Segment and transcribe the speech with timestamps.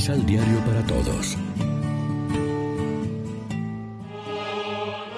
[0.00, 1.36] Misal Diario para Todos.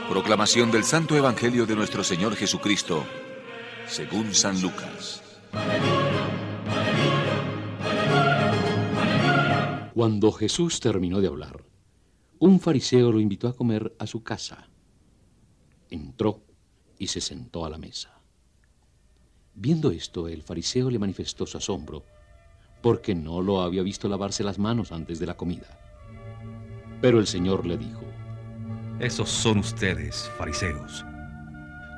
[0.08, 3.04] Proclamación del Santo Evangelio de nuestro Señor Jesucristo,
[3.86, 5.22] según San Lucas.
[9.94, 11.64] Cuando Jesús terminó de hablar,
[12.40, 14.68] un fariseo lo invitó a comer a su casa.
[15.90, 16.42] Entró
[16.98, 18.20] y se sentó a la mesa.
[19.54, 22.04] Viendo esto, el fariseo le manifestó su asombro,
[22.82, 25.66] porque no lo había visto lavarse las manos antes de la comida.
[27.00, 28.02] Pero el Señor le dijo,
[28.98, 31.04] Esos son ustedes, fariseos.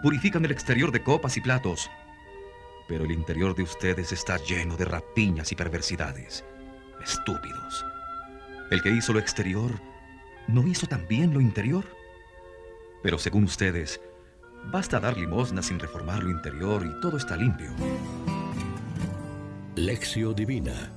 [0.02, 1.90] Purifican el exterior de copas y platos,
[2.86, 6.44] pero el interior de ustedes está lleno de rapiñas y perversidades.
[7.02, 7.84] Estúpidos.
[8.70, 9.72] El que hizo lo exterior,
[10.48, 11.84] ¿no hizo también lo interior?
[13.02, 14.00] Pero según ustedes,
[14.70, 17.70] Basta dar limosna sin reformar lo interior y todo está limpio.
[19.76, 20.92] Lección Divina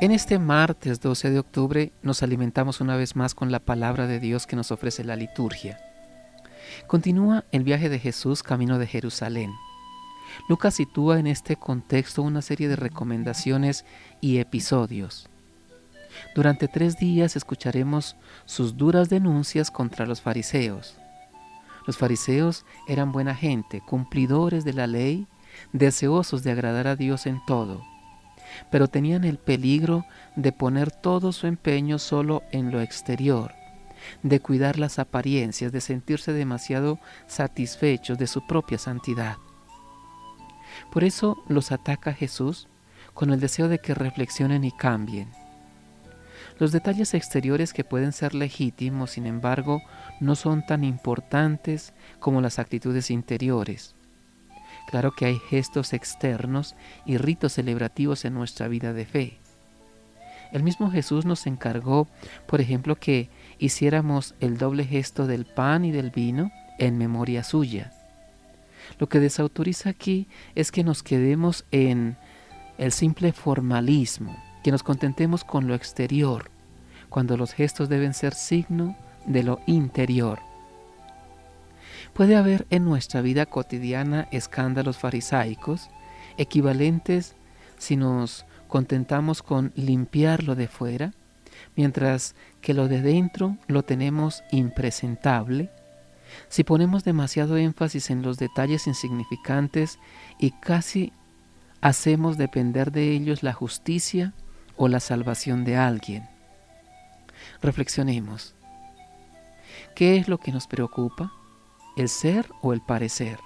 [0.00, 4.18] En este martes 12 de octubre nos alimentamos una vez más con la palabra de
[4.18, 5.78] Dios que nos ofrece la liturgia.
[6.86, 9.52] Continúa el viaje de Jesús camino de Jerusalén.
[10.48, 13.84] Lucas sitúa en este contexto una serie de recomendaciones
[14.22, 15.28] y episodios.
[16.34, 20.96] Durante tres días escucharemos sus duras denuncias contra los fariseos.
[21.86, 25.26] Los fariseos eran buena gente, cumplidores de la ley,
[25.72, 27.82] deseosos de agradar a Dios en todo,
[28.70, 30.04] pero tenían el peligro
[30.36, 33.52] de poner todo su empeño solo en lo exterior,
[34.22, 39.36] de cuidar las apariencias, de sentirse demasiado satisfechos de su propia santidad.
[40.92, 42.68] Por eso los ataca Jesús
[43.14, 45.28] con el deseo de que reflexionen y cambien.
[46.58, 49.82] Los detalles exteriores que pueden ser legítimos, sin embargo,
[50.20, 53.94] no son tan importantes como las actitudes interiores.
[54.88, 59.38] Claro que hay gestos externos y ritos celebrativos en nuestra vida de fe.
[60.50, 62.08] El mismo Jesús nos encargó,
[62.46, 67.92] por ejemplo, que hiciéramos el doble gesto del pan y del vino en memoria suya.
[68.98, 72.16] Lo que desautoriza aquí es que nos quedemos en
[72.78, 76.50] el simple formalismo, que nos contentemos con lo exterior,
[77.10, 78.96] cuando los gestos deben ser signo
[79.26, 80.47] de lo interior.
[82.18, 85.88] Puede haber en nuestra vida cotidiana escándalos farisaicos,
[86.36, 87.36] equivalentes
[87.78, 91.12] si nos contentamos con limpiar lo de fuera,
[91.76, 95.70] mientras que lo de dentro lo tenemos impresentable,
[96.48, 100.00] si ponemos demasiado énfasis en los detalles insignificantes
[100.40, 101.12] y casi
[101.80, 104.34] hacemos depender de ellos la justicia
[104.76, 106.28] o la salvación de alguien.
[107.62, 108.56] Reflexionemos.
[109.94, 111.32] ¿Qué es lo que nos preocupa?
[111.98, 113.40] ¿El ser o el parecer?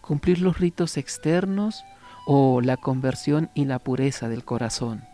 [0.00, 1.84] ¿Cumplir los ritos externos
[2.26, 5.04] o la conversión y la pureza del corazón?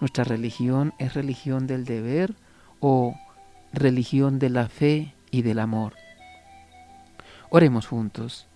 [0.00, 2.34] ¿Nuestra religión es religión del deber
[2.80, 3.14] o
[3.74, 5.96] religión de la fe y del amor?
[7.50, 8.46] Oremos juntos.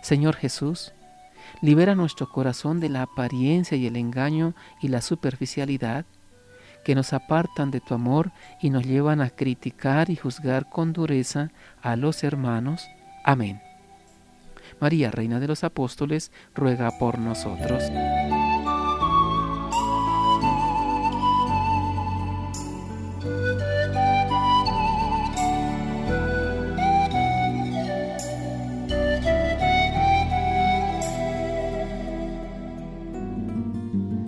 [0.00, 0.94] Señor Jesús,
[1.60, 6.06] libera nuestro corazón de la apariencia y el engaño y la superficialidad
[6.84, 11.50] que nos apartan de tu amor y nos llevan a criticar y juzgar con dureza
[11.80, 12.88] a los hermanos.
[13.24, 13.60] Amén.
[14.80, 17.84] María, Reina de los Apóstoles, ruega por nosotros.